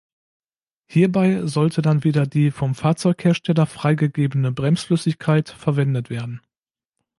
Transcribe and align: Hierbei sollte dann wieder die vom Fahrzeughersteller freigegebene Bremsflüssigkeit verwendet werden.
Hierbei 0.87 1.45
sollte 1.45 1.83
dann 1.83 2.03
wieder 2.03 2.25
die 2.25 2.49
vom 2.49 2.73
Fahrzeughersteller 2.73 3.67
freigegebene 3.67 4.51
Bremsflüssigkeit 4.51 5.49
verwendet 5.49 6.09
werden. 6.09 6.41